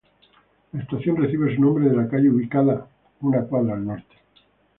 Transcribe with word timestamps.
La 0.71 0.81
estación 0.81 1.15
recibe 1.17 1.55
su 1.55 1.61
nombre 1.61 1.87
de 1.87 1.95
la 1.95 2.09
calle 2.09 2.27
ubicada 2.31 2.87
una 3.19 3.43
cuadra 3.45 3.75
al 3.75 3.85
norte. 3.85 4.15